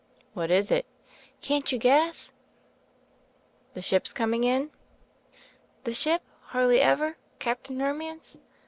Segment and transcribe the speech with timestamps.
[0.33, 0.87] "What is it?"
[1.41, 2.33] "Can't you guess?"
[3.75, 4.71] "The ship's coming in?"
[5.83, 8.39] "The ship *Hardly Ever,* Captain Ro mance?"